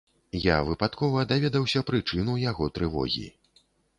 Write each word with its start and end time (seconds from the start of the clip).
Я 0.43 0.53
выпадкова 0.69 1.25
даведаўся 1.33 1.83
прычыну 1.91 2.33
яго 2.47 2.71
трывогі. 2.79 3.29